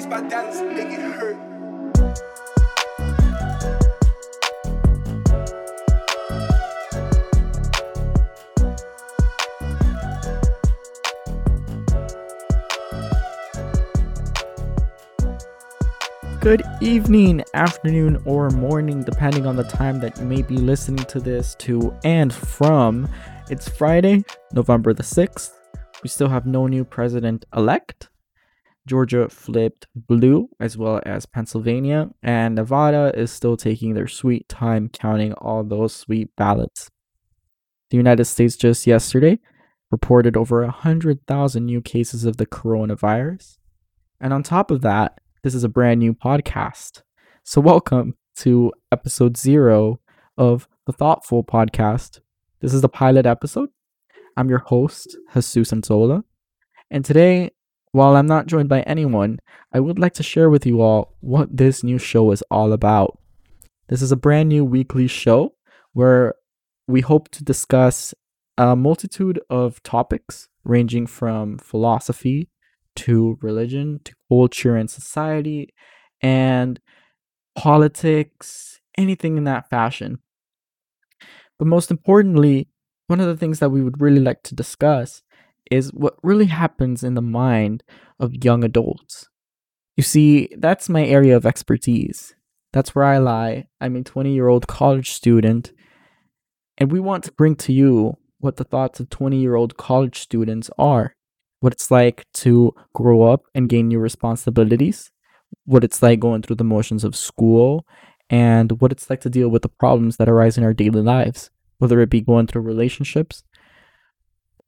[0.00, 1.36] Beats by Dallas, it hurt.
[16.40, 21.20] Good evening, afternoon, or morning, depending on the time that you may be listening to
[21.20, 23.06] this to and from.
[23.50, 24.24] It's Friday,
[24.54, 25.50] November the 6th.
[26.02, 28.08] We still have no new president elect.
[28.86, 34.88] Georgia flipped blue, as well as Pennsylvania, and Nevada is still taking their sweet time
[34.88, 36.90] counting all those sweet ballots.
[37.90, 39.38] The United States just yesterday
[39.90, 43.58] reported over 100,000 new cases of the coronavirus.
[44.20, 47.02] And on top of that, this is a brand new podcast.
[47.44, 50.00] So, welcome to episode zero
[50.36, 52.20] of the Thoughtful Podcast.
[52.60, 53.70] This is the pilot episode.
[54.36, 56.22] I'm your host, Jesus Anzola.
[56.90, 57.50] And today,
[57.92, 59.40] while I'm not joined by anyone,
[59.72, 63.18] I would like to share with you all what this new show is all about.
[63.88, 65.54] This is a brand new weekly show
[65.92, 66.34] where
[66.86, 68.14] we hope to discuss
[68.56, 72.48] a multitude of topics ranging from philosophy
[72.94, 75.72] to religion, to culture and society,
[76.20, 76.80] and
[77.56, 80.18] politics, anything in that fashion.
[81.58, 82.68] But most importantly,
[83.06, 85.22] one of the things that we would really like to discuss
[85.70, 87.82] is what really happens in the mind
[88.18, 89.28] of young adults.
[89.96, 92.34] You see, that's my area of expertise.
[92.72, 93.66] That's where I lie.
[93.80, 95.72] I'm a 20 year old college student,
[96.78, 100.18] and we want to bring to you what the thoughts of 20 year old college
[100.18, 101.14] students are
[101.60, 105.10] what it's like to grow up and gain new responsibilities,
[105.64, 107.86] what it's like going through the motions of school,
[108.28, 111.50] and what it's like to deal with the problems that arise in our daily lives,
[111.78, 113.44] whether it be going through relationships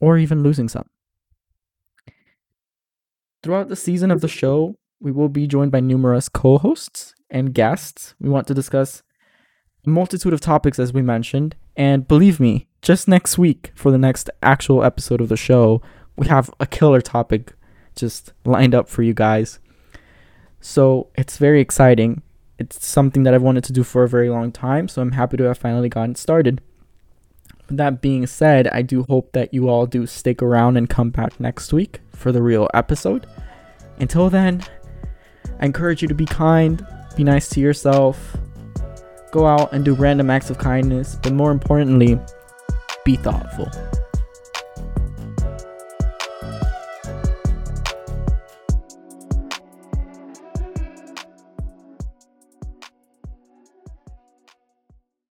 [0.00, 0.88] or even losing some.
[3.42, 7.54] Throughout the season of the show, we will be joined by numerous co hosts and
[7.54, 8.14] guests.
[8.20, 9.02] We want to discuss
[9.86, 11.54] a multitude of topics, as we mentioned.
[11.76, 15.80] And believe me, just next week for the next actual episode of the show,
[16.16, 17.54] we have a killer topic
[17.94, 19.60] just lined up for you guys.
[20.60, 22.22] So it's very exciting.
[22.58, 25.36] It's something that I've wanted to do for a very long time, so I'm happy
[25.36, 26.60] to have finally gotten started.
[27.70, 31.38] That being said, I do hope that you all do stick around and come back
[31.38, 33.26] next week for the real episode.
[33.98, 34.62] Until then,
[35.60, 36.86] I encourage you to be kind,
[37.16, 38.36] be nice to yourself,
[39.32, 42.18] go out and do random acts of kindness, but more importantly,
[43.04, 43.70] be thoughtful.